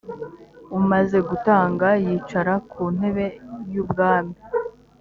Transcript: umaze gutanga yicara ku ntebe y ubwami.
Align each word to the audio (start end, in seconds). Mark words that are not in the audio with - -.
umaze 0.77 1.17
gutanga 1.29 1.87
yicara 2.05 2.53
ku 2.69 2.83
ntebe 2.95 3.25
y 3.73 3.75
ubwami. 3.83 4.35